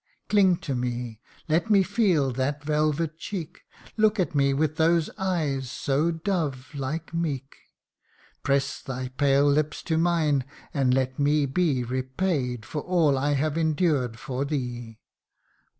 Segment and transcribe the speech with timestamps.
[0.29, 1.21] Cling to me!
[1.47, 3.61] let me feel that velvet cheek
[3.97, 7.55] Look at me, with those eyes so dove like meek!
[8.41, 10.43] Press thy pale lips to mine,
[10.73, 14.97] and let me be Repaid for all I have endured for thee.